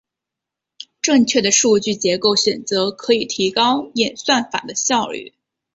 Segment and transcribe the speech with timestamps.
[0.99, 5.35] 正确的数据结构选择可以提高演算法的效率。